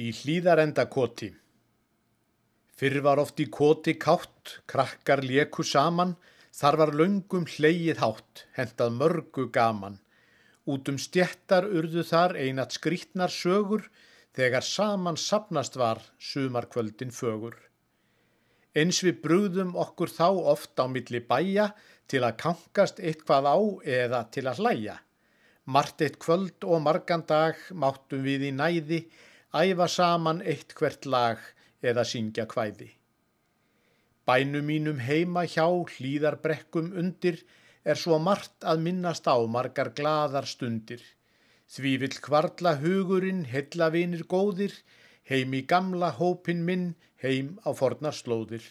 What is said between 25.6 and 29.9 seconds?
Mart eitt kvöld og margan dag máttum við í næði æfa